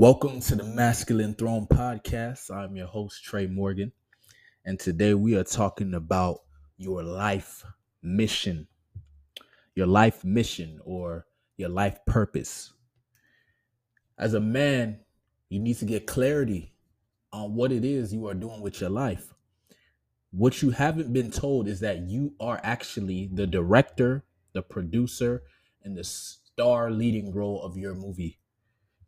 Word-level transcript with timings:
Welcome 0.00 0.40
to 0.40 0.56
the 0.56 0.64
Masculine 0.64 1.34
Throne 1.34 1.66
Podcast. 1.66 2.50
I'm 2.50 2.74
your 2.74 2.86
host, 2.86 3.22
Trey 3.22 3.46
Morgan, 3.46 3.92
and 4.64 4.80
today 4.80 5.12
we 5.12 5.36
are 5.36 5.44
talking 5.44 5.92
about 5.92 6.38
your 6.78 7.02
life 7.02 7.66
mission, 8.02 8.66
your 9.74 9.86
life 9.86 10.24
mission, 10.24 10.80
or 10.86 11.26
your 11.58 11.68
life 11.68 11.98
purpose. 12.06 12.72
As 14.16 14.32
a 14.32 14.40
man, 14.40 15.00
you 15.50 15.60
need 15.60 15.76
to 15.80 15.84
get 15.84 16.06
clarity 16.06 16.72
on 17.30 17.54
what 17.54 17.70
it 17.70 17.84
is 17.84 18.10
you 18.10 18.26
are 18.26 18.32
doing 18.32 18.62
with 18.62 18.80
your 18.80 18.88
life. 18.88 19.34
What 20.30 20.62
you 20.62 20.70
haven't 20.70 21.12
been 21.12 21.30
told 21.30 21.68
is 21.68 21.80
that 21.80 22.08
you 22.08 22.32
are 22.40 22.58
actually 22.62 23.28
the 23.34 23.46
director, 23.46 24.24
the 24.54 24.62
producer, 24.62 25.42
and 25.84 25.94
the 25.94 26.04
star 26.04 26.90
leading 26.90 27.34
role 27.34 27.62
of 27.62 27.76
your 27.76 27.94
movie 27.94 28.39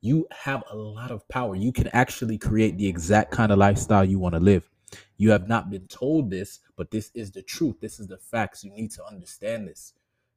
you 0.02 0.26
have 0.32 0.64
a 0.68 0.76
lot 0.76 1.12
of 1.12 1.26
power. 1.28 1.54
You 1.54 1.72
can 1.72 1.86
actually 1.88 2.36
create 2.36 2.76
the 2.76 2.88
exact 2.88 3.30
kind 3.30 3.52
of 3.52 3.58
lifestyle 3.58 4.04
you 4.04 4.18
want 4.18 4.34
to 4.34 4.40
live. 4.40 4.68
You 5.16 5.30
have 5.30 5.48
not 5.48 5.70
been 5.70 5.86
told 5.86 6.28
this, 6.28 6.58
but 6.76 6.90
this 6.90 7.12
is 7.14 7.30
the 7.30 7.40
truth. 7.40 7.76
This 7.80 8.00
is 8.00 8.08
the 8.08 8.18
facts. 8.18 8.64
You 8.64 8.72
need 8.72 8.90
to 8.90 9.04
understand 9.06 9.68
this. 9.68 9.94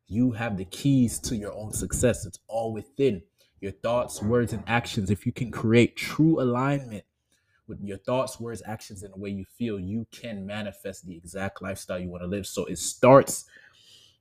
You 0.08 0.32
have 0.32 0.56
the 0.56 0.66
keys 0.66 1.18
to 1.22 1.36
your 1.36 1.52
own 1.52 1.74
success. 1.74 2.28
It's 2.28 2.40
all 2.48 2.72
within 2.72 3.24
your 3.60 3.72
thoughts, 3.72 4.22
words, 4.22 4.54
and 4.54 4.64
actions. 4.68 5.10
If 5.10 5.26
you 5.26 5.32
can 5.32 5.50
create 5.50 5.96
true 5.98 6.40
alignment 6.40 7.04
with 7.68 7.82
your 7.82 7.98
thoughts, 7.98 8.40
words, 8.40 8.62
actions, 8.68 9.02
and 9.02 9.12
the 9.12 9.18
way 9.18 9.32
you 9.32 9.46
feel, 9.58 9.80
you 9.80 10.06
can 10.12 10.46
manifest 10.46 11.08
the 11.08 11.18
exact 11.18 11.64
lifestyle 11.64 12.00
you 12.00 12.10
want 12.10 12.22
to 12.22 12.28
live. 12.28 12.46
So 12.46 12.66
it 12.66 12.78
starts 12.78 13.46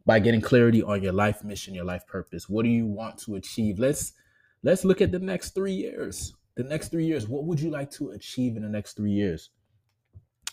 by 0.06 0.20
getting 0.20 0.40
clarity 0.40 0.82
on 0.82 1.02
your 1.02 1.12
life 1.12 1.44
mission, 1.44 1.74
your 1.74 1.84
life 1.84 2.06
purpose. 2.06 2.48
What 2.48 2.62
do 2.62 2.70
you 2.70 2.86
want 2.86 3.18
to 3.18 3.34
achieve? 3.34 3.78
Let's 3.78 4.14
Let's 4.64 4.82
look 4.82 5.02
at 5.02 5.12
the 5.12 5.18
next 5.18 5.50
three 5.50 5.74
years. 5.74 6.32
The 6.56 6.64
next 6.64 6.88
three 6.88 7.04
years, 7.04 7.28
what 7.28 7.44
would 7.44 7.60
you 7.60 7.68
like 7.68 7.90
to 7.92 8.12
achieve 8.12 8.56
in 8.56 8.62
the 8.62 8.68
next 8.70 8.94
three 8.94 9.12
years? 9.12 9.50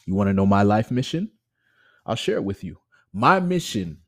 You 0.06 0.16
want 0.16 0.28
to 0.28 0.34
know 0.34 0.46
my 0.46 0.64
life 0.64 0.92
mission? 0.92 1.32
I'll 2.06 2.16
share 2.16 2.36
it 2.36 2.44
with 2.44 2.62
you. 2.62 2.78
My 3.14 3.40
mission 3.40 4.00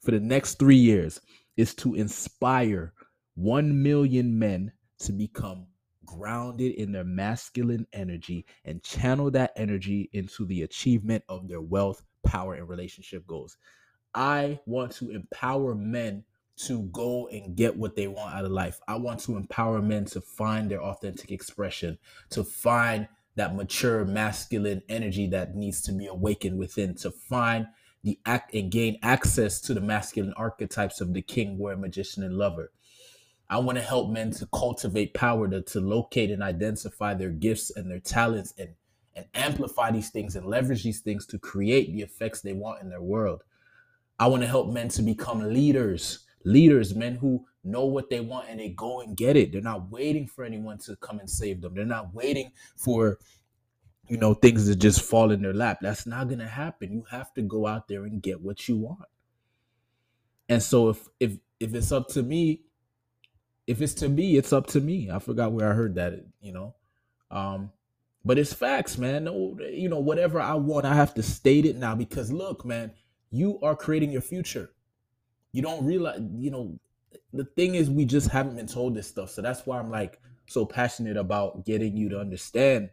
for 0.00 0.12
the 0.12 0.20
next 0.20 0.58
three 0.58 0.78
years 0.78 1.20
is 1.58 1.74
to 1.74 1.94
inspire 1.94 2.94
1 3.34 3.82
million 3.82 4.38
men 4.38 4.72
to 5.00 5.12
become 5.12 5.66
grounded 6.06 6.76
in 6.76 6.90
their 6.90 7.04
masculine 7.04 7.86
energy 7.92 8.46
and 8.64 8.82
channel 8.82 9.30
that 9.32 9.52
energy 9.56 10.08
into 10.14 10.46
the 10.46 10.62
achievement 10.62 11.22
of 11.28 11.48
their 11.48 11.60
wealth, 11.60 12.02
power, 12.24 12.54
and 12.54 12.66
relationship 12.66 13.26
goals. 13.26 13.58
I 14.14 14.58
want 14.64 14.92
to 14.92 15.10
empower 15.10 15.74
men 15.74 16.24
to 16.56 16.82
go 16.92 17.28
and 17.28 17.56
get 17.56 17.76
what 17.76 17.96
they 17.96 18.06
want 18.06 18.34
out 18.34 18.44
of 18.44 18.52
life. 18.52 18.80
I 18.86 18.96
want 18.96 19.20
to 19.20 19.36
empower 19.36 19.82
men 19.82 20.04
to 20.06 20.20
find 20.20 20.70
their 20.70 20.82
authentic 20.82 21.30
expression, 21.30 21.98
to 22.30 22.44
find 22.44 23.08
that 23.36 23.56
mature 23.56 24.04
masculine 24.04 24.82
energy 24.88 25.26
that 25.28 25.56
needs 25.56 25.82
to 25.82 25.92
be 25.92 26.06
awakened 26.06 26.58
within, 26.58 26.94
to 26.96 27.10
find 27.10 27.66
the 28.04 28.18
act 28.26 28.54
and 28.54 28.70
gain 28.70 28.98
access 29.02 29.60
to 29.62 29.74
the 29.74 29.80
masculine 29.80 30.34
archetypes 30.36 31.00
of 31.00 31.12
the 31.12 31.22
king, 31.22 31.58
warrior, 31.58 31.76
magician, 31.76 32.22
and 32.22 32.36
lover. 32.36 32.70
I 33.50 33.58
want 33.58 33.76
to 33.78 33.84
help 33.84 34.10
men 34.10 34.30
to 34.32 34.46
cultivate 34.46 35.14
power, 35.14 35.48
to, 35.48 35.62
to 35.62 35.80
locate 35.80 36.30
and 36.30 36.42
identify 36.42 37.14
their 37.14 37.30
gifts 37.30 37.70
and 37.70 37.90
their 37.90 37.98
talents 37.98 38.54
and, 38.58 38.70
and 39.16 39.26
amplify 39.34 39.90
these 39.90 40.10
things 40.10 40.36
and 40.36 40.46
leverage 40.46 40.82
these 40.84 41.00
things 41.00 41.26
to 41.26 41.38
create 41.38 41.92
the 41.92 42.02
effects 42.02 42.40
they 42.40 42.52
want 42.52 42.82
in 42.82 42.88
their 42.88 43.02
world. 43.02 43.42
I 44.18 44.28
want 44.28 44.42
to 44.42 44.48
help 44.48 44.72
men 44.72 44.88
to 44.90 45.02
become 45.02 45.52
leaders 45.52 46.23
leaders, 46.44 46.94
men 46.94 47.16
who 47.16 47.44
know 47.64 47.86
what 47.86 48.10
they 48.10 48.20
want 48.20 48.48
and 48.48 48.60
they 48.60 48.68
go 48.70 49.00
and 49.00 49.16
get 49.16 49.36
it. 49.36 49.52
They're 49.52 49.62
not 49.62 49.90
waiting 49.90 50.26
for 50.26 50.44
anyone 50.44 50.78
to 50.78 50.96
come 50.96 51.18
and 51.18 51.28
save 51.28 51.62
them. 51.62 51.74
They're 51.74 51.84
not 51.84 52.14
waiting 52.14 52.52
for 52.76 53.18
you 54.08 54.18
know 54.18 54.34
things 54.34 54.68
to 54.68 54.76
just 54.76 55.00
fall 55.02 55.30
in 55.30 55.42
their 55.42 55.54
lap. 55.54 55.78
That's 55.80 56.06
not 56.06 56.28
going 56.28 56.40
to 56.40 56.46
happen. 56.46 56.92
You 56.92 57.04
have 57.10 57.32
to 57.34 57.42
go 57.42 57.66
out 57.66 57.88
there 57.88 58.04
and 58.04 58.22
get 58.22 58.40
what 58.42 58.68
you 58.68 58.76
want. 58.76 59.08
And 60.48 60.62
so 60.62 60.90
if 60.90 61.08
if 61.18 61.38
if 61.58 61.74
it's 61.74 61.90
up 61.92 62.08
to 62.08 62.22
me, 62.22 62.62
if 63.66 63.80
it's 63.80 63.94
to 63.94 64.08
me, 64.08 64.36
it's 64.36 64.52
up 64.52 64.66
to 64.68 64.80
me. 64.80 65.10
I 65.10 65.18
forgot 65.18 65.52
where 65.52 65.70
I 65.70 65.74
heard 65.74 65.94
that, 65.94 66.14
you 66.40 66.52
know. 66.52 66.74
Um 67.30 67.70
but 68.26 68.38
it's 68.38 68.54
facts, 68.54 68.96
man. 68.96 69.24
No, 69.24 69.56
you 69.70 69.88
know, 69.88 69.98
whatever 70.00 70.40
I 70.40 70.54
want, 70.54 70.86
I 70.86 70.94
have 70.94 71.12
to 71.14 71.22
state 71.22 71.66
it 71.66 71.76
now 71.76 71.94
because 71.94 72.32
look, 72.32 72.64
man, 72.64 72.92
you 73.30 73.58
are 73.62 73.76
creating 73.76 74.12
your 74.12 74.22
future 74.22 74.70
you 75.54 75.62
don't 75.62 75.86
realize, 75.86 76.20
you 76.36 76.50
know, 76.50 76.76
the 77.32 77.44
thing 77.44 77.76
is 77.76 77.88
we 77.88 78.04
just 78.04 78.28
haven't 78.28 78.56
been 78.56 78.66
told 78.66 78.96
this 78.96 79.06
stuff. 79.06 79.30
So 79.30 79.40
that's 79.40 79.64
why 79.64 79.78
I'm 79.78 79.88
like 79.88 80.20
so 80.46 80.66
passionate 80.66 81.16
about 81.16 81.64
getting 81.64 81.96
you 81.96 82.08
to 82.08 82.18
understand 82.18 82.90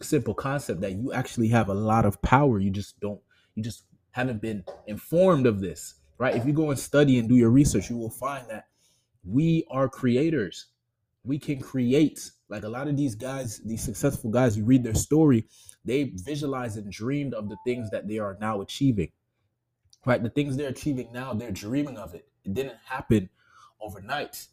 simple 0.00 0.32
concept 0.32 0.80
that 0.80 0.92
you 0.92 1.12
actually 1.12 1.48
have 1.48 1.68
a 1.68 1.74
lot 1.74 2.06
of 2.06 2.20
power. 2.22 2.58
You 2.58 2.70
just 2.70 2.98
don't 2.98 3.20
you 3.54 3.62
just 3.62 3.84
haven't 4.12 4.40
been 4.40 4.64
informed 4.86 5.46
of 5.46 5.60
this, 5.60 5.96
right? 6.16 6.34
If 6.34 6.46
you 6.46 6.54
go 6.54 6.70
and 6.70 6.78
study 6.78 7.18
and 7.18 7.28
do 7.28 7.36
your 7.36 7.50
research, 7.50 7.90
you 7.90 7.98
will 7.98 8.10
find 8.10 8.48
that 8.48 8.68
we 9.22 9.66
are 9.70 9.86
creators. 9.86 10.68
We 11.24 11.38
can 11.38 11.60
create. 11.60 12.30
Like 12.48 12.62
a 12.62 12.68
lot 12.70 12.88
of 12.88 12.96
these 12.96 13.14
guys, 13.14 13.60
these 13.66 13.82
successful 13.82 14.30
guys, 14.30 14.56
you 14.56 14.64
read 14.64 14.82
their 14.82 14.94
story, 14.94 15.44
they 15.84 16.04
visualized 16.04 16.78
and 16.78 16.90
dreamed 16.90 17.34
of 17.34 17.50
the 17.50 17.58
things 17.66 17.90
that 17.90 18.08
they 18.08 18.18
are 18.18 18.38
now 18.40 18.62
achieving 18.62 19.10
right? 20.08 20.22
The 20.22 20.30
things 20.30 20.56
they're 20.56 20.70
achieving 20.70 21.12
now, 21.12 21.34
they're 21.34 21.50
dreaming 21.52 21.98
of 21.98 22.14
it. 22.14 22.26
It 22.44 22.54
didn't 22.54 22.78
happen 22.86 23.28
overnight, 23.78 24.46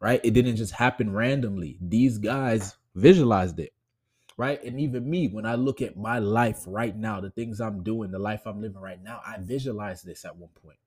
right? 0.00 0.20
It 0.24 0.32
didn't 0.32 0.56
just 0.56 0.72
happen 0.72 1.12
randomly. 1.12 1.76
These 1.82 2.16
guys 2.16 2.76
visualized 2.94 3.60
it, 3.60 3.74
right? 4.38 4.62
And 4.64 4.80
even 4.80 5.08
me, 5.08 5.28
when 5.28 5.44
I 5.44 5.56
look 5.56 5.82
at 5.82 5.98
my 5.98 6.18
life 6.18 6.64
right 6.66 6.96
now, 6.96 7.20
the 7.20 7.30
things 7.30 7.60
I'm 7.60 7.82
doing, 7.82 8.10
the 8.10 8.18
life 8.18 8.46
I'm 8.46 8.62
living 8.62 8.80
right 8.80 9.02
now, 9.02 9.20
I 9.26 9.36
visualized 9.38 10.06
this 10.06 10.24
at 10.24 10.36
one 10.36 10.50
point, 10.64 10.78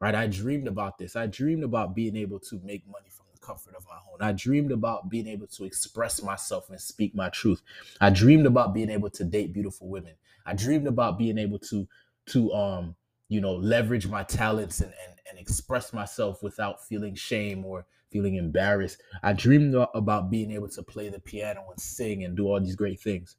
right? 0.00 0.14
I 0.14 0.26
dreamed 0.26 0.68
about 0.68 0.98
this. 0.98 1.16
I 1.16 1.26
dreamed 1.26 1.64
about 1.64 1.94
being 1.94 2.16
able 2.16 2.40
to 2.40 2.60
make 2.64 2.86
money 2.86 3.08
from 3.08 3.26
the 3.32 3.40
comfort 3.40 3.74
of 3.74 3.86
my 3.88 3.96
home. 3.96 4.18
I 4.20 4.32
dreamed 4.32 4.72
about 4.72 5.08
being 5.08 5.28
able 5.28 5.46
to 5.46 5.64
express 5.64 6.22
myself 6.22 6.68
and 6.68 6.78
speak 6.78 7.14
my 7.14 7.30
truth. 7.30 7.62
I 8.02 8.10
dreamed 8.10 8.46
about 8.46 8.74
being 8.74 8.90
able 8.90 9.10
to 9.10 9.24
date 9.24 9.54
beautiful 9.54 9.88
women. 9.88 10.14
I 10.44 10.54
dreamed 10.54 10.88
about 10.88 11.18
being 11.18 11.38
able 11.38 11.58
to 11.60 11.88
to 12.26 12.52
um 12.52 12.94
you 13.32 13.40
know, 13.40 13.54
leverage 13.54 14.06
my 14.06 14.22
talents 14.22 14.80
and, 14.80 14.92
and, 15.06 15.18
and 15.30 15.38
express 15.38 15.94
myself 15.94 16.42
without 16.42 16.84
feeling 16.84 17.14
shame 17.14 17.64
or 17.64 17.86
feeling 18.10 18.36
embarrassed. 18.36 19.02
I 19.22 19.32
dreamed 19.32 19.74
about 19.94 20.30
being 20.30 20.50
able 20.50 20.68
to 20.68 20.82
play 20.82 21.08
the 21.08 21.18
piano 21.18 21.64
and 21.70 21.80
sing 21.80 22.24
and 22.24 22.36
do 22.36 22.46
all 22.46 22.60
these 22.60 22.76
great 22.76 23.00
things. 23.00 23.36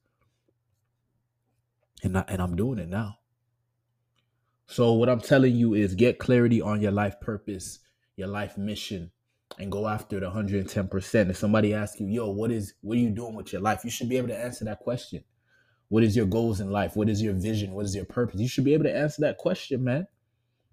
And, 2.02 2.18
I, 2.18 2.26
and 2.28 2.42
I'm 2.42 2.56
doing 2.56 2.80
it 2.80 2.90
now. 2.90 3.20
So, 4.66 4.94
what 4.94 5.09
I'm 5.09 5.22
telling 5.22 5.56
you 5.56 5.76
is 5.76 5.94
get 5.94 6.18
clarity 6.18 6.60
on 6.60 6.81
your 6.81 6.92
life 6.92 7.20
purpose, 7.22 7.78
your 8.16 8.30
life 8.30 8.58
mission, 8.58 9.12
and 9.60 9.72
go 9.72 9.88
after 9.88 10.20
the 10.20 10.31
110%. 10.31 11.30
If 11.30 11.38
somebody 11.38 11.74
asks 11.75 12.00
you, 12.00 12.08
yo, 12.08 12.31
what 12.31 12.52
is 12.52 12.74
what 12.81 12.98
are 12.98 13.02
you 13.02 13.12
doing 13.12 13.36
with 13.36 13.54
your 13.54 13.62
life? 13.62 13.81
You 13.84 13.92
should 13.92 14.10
be 14.10 14.18
able 14.18 14.30
to 14.30 14.38
answer 14.38 14.66
that 14.66 14.80
question. 14.80 15.24
What 15.94 16.04
is 16.04 16.16
your 16.16 16.26
goals 16.26 16.59
in 16.59 16.72
life? 16.72 16.96
What 16.96 17.08
is 17.08 17.22
your 17.22 17.34
vision? 17.34 17.74
What 17.74 17.86
is 17.86 17.96
your 17.96 18.06
purpose? 18.06 18.42
You 18.42 18.48
should 18.48 18.64
be 18.64 18.74
able 18.74 18.86
to 18.86 18.98
answer 18.98 19.22
that 19.22 19.38
question, 19.38 19.84
man. 19.84 20.08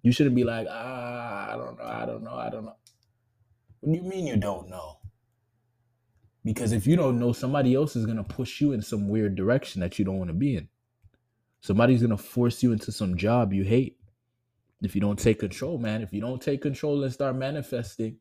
You 0.00 0.12
shouldn't 0.12 0.34
be 0.34 0.44
like, 0.44 0.66
ah, 0.70 1.52
I 1.52 1.56
don't 1.58 1.76
know, 1.76 1.84
I 1.84 2.06
don't 2.06 2.22
know, 2.24 2.34
I 2.34 2.48
don't 2.48 2.64
know. 2.64 2.76
What 3.80 3.92
do 3.92 3.98
you 3.98 4.08
mean 4.08 4.26
you 4.26 4.38
don't 4.38 4.70
know? 4.70 4.96
Because 6.42 6.72
if 6.72 6.86
you 6.86 6.96
don't 6.96 7.18
know, 7.18 7.34
somebody 7.34 7.74
else 7.74 7.96
is 7.96 8.06
gonna 8.06 8.24
push 8.24 8.62
you 8.62 8.72
in 8.72 8.80
some 8.80 9.10
weird 9.10 9.34
direction 9.34 9.82
that 9.82 9.98
you 9.98 10.06
don't 10.06 10.16
want 10.16 10.30
to 10.30 10.34
be 10.34 10.56
in. 10.56 10.70
Somebody's 11.60 12.00
gonna 12.00 12.16
force 12.16 12.62
you 12.62 12.72
into 12.72 12.90
some 12.90 13.18
job 13.18 13.52
you 13.52 13.64
hate. 13.64 13.98
If 14.80 14.94
you 14.94 15.02
don't 15.02 15.18
take 15.18 15.38
control, 15.38 15.76
man, 15.76 16.00
if 16.00 16.14
you 16.14 16.22
don't 16.22 16.40
take 16.40 16.62
control 16.62 17.04
and 17.04 17.12
start 17.12 17.36
manifesting, 17.36 18.16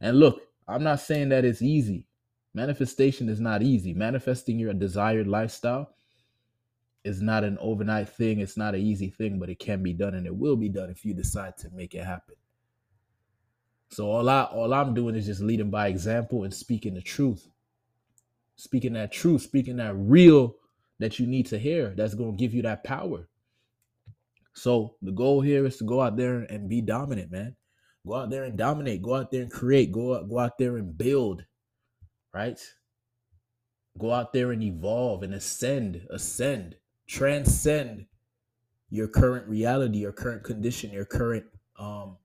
and 0.00 0.18
look, 0.18 0.42
I'm 0.66 0.82
not 0.82 0.98
saying 0.98 1.28
that 1.28 1.44
it's 1.44 1.62
easy. 1.62 2.08
Manifestation 2.54 3.28
is 3.28 3.38
not 3.38 3.62
easy. 3.62 3.94
Manifesting 3.94 4.58
your 4.58 4.74
desired 4.74 5.28
lifestyle 5.28 5.94
is 7.04 7.22
not 7.22 7.44
an 7.44 7.56
overnight 7.60 8.08
thing. 8.08 8.40
It's 8.40 8.56
not 8.56 8.74
an 8.74 8.80
easy 8.80 9.08
thing, 9.08 9.38
but 9.38 9.48
it 9.48 9.58
can 9.58 9.82
be 9.82 9.92
done 9.92 10.14
and 10.14 10.26
it 10.26 10.34
will 10.34 10.56
be 10.56 10.68
done 10.68 10.90
if 10.90 11.04
you 11.04 11.14
decide 11.14 11.56
to 11.58 11.70
make 11.70 11.94
it 11.94 12.04
happen. 12.04 12.36
So 13.90 14.10
all 14.10 14.28
I 14.28 14.42
all 14.44 14.72
I'm 14.72 14.94
doing 14.94 15.16
is 15.16 15.26
just 15.26 15.40
leading 15.40 15.70
by 15.70 15.88
example 15.88 16.44
and 16.44 16.54
speaking 16.54 16.94
the 16.94 17.02
truth. 17.02 17.48
Speaking 18.56 18.92
that 18.92 19.10
truth, 19.10 19.42
speaking 19.42 19.76
that 19.76 19.94
real 19.96 20.54
that 20.98 21.18
you 21.18 21.26
need 21.26 21.46
to 21.46 21.58
hear 21.58 21.94
that's 21.96 22.14
going 22.14 22.36
to 22.36 22.40
give 22.40 22.52
you 22.52 22.62
that 22.62 22.84
power. 22.84 23.26
So 24.54 24.96
the 25.00 25.12
goal 25.12 25.40
here 25.40 25.64
is 25.64 25.78
to 25.78 25.84
go 25.84 26.02
out 26.02 26.16
there 26.16 26.40
and 26.40 26.68
be 26.68 26.82
dominant, 26.82 27.32
man. 27.32 27.56
Go 28.06 28.16
out 28.16 28.30
there 28.30 28.44
and 28.44 28.56
dominate. 28.56 29.02
Go 29.02 29.14
out 29.14 29.30
there 29.30 29.42
and 29.42 29.50
create. 29.50 29.92
Go 29.92 30.16
out, 30.16 30.28
go 30.28 30.38
out 30.38 30.58
there 30.58 30.76
and 30.76 30.96
build. 30.96 31.44
Right? 32.34 32.60
Go 33.98 34.12
out 34.12 34.32
there 34.32 34.52
and 34.52 34.62
evolve 34.62 35.22
and 35.22 35.34
ascend, 35.34 36.06
ascend 36.10 36.76
transcend 37.10 38.06
your 38.88 39.08
current 39.08 39.46
reality, 39.48 39.98
your 39.98 40.12
current 40.12 40.44
condition, 40.44 40.92
your 40.92 41.04
current 41.04 41.44
um, 41.78 42.16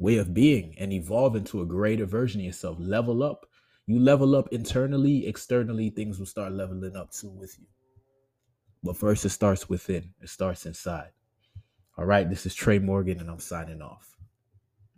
way 0.00 0.16
of 0.16 0.34
being, 0.34 0.74
and 0.78 0.92
evolve 0.92 1.36
into 1.36 1.62
a 1.62 1.66
greater 1.66 2.04
version 2.04 2.40
of 2.40 2.44
yourself. 2.44 2.76
Level 2.80 3.22
up 3.22 3.46
You 3.86 4.00
level 4.00 4.34
up 4.34 4.48
internally, 4.50 5.26
externally, 5.26 5.90
things 5.90 6.18
will 6.18 6.26
start 6.26 6.52
leveling 6.52 6.96
up 6.96 7.12
too 7.12 7.30
with 7.30 7.56
you. 7.58 7.66
But 8.82 8.96
first, 8.96 9.24
it 9.24 9.30
starts 9.30 9.68
within, 9.68 10.14
it 10.20 10.28
starts 10.28 10.66
inside. 10.66 11.10
All 11.96 12.04
right, 12.04 12.28
this 12.28 12.44
is 12.44 12.54
Trey 12.54 12.80
Morgan, 12.80 13.20
and 13.20 13.30
I'm 13.30 13.38
signing 13.40 13.82
off. 13.82 14.13